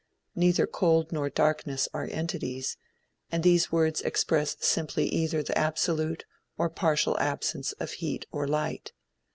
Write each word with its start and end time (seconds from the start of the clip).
Neither 0.33 0.65
cold 0.65 1.11
nor 1.11 1.29
darkness 1.29 1.87
are 1.93 2.07
entities, 2.11 2.75
and 3.31 3.43
these 3.43 3.71
words 3.71 4.01
express 4.01 4.57
simply 4.59 5.05
either 5.07 5.43
the 5.43 5.55
absolute 5.55 6.25
or 6.57 6.71
partial 6.71 7.19
absence 7.19 7.73
of 7.73 7.91
heat 7.91 8.25
or 8.31 8.47
light. 8.47 8.93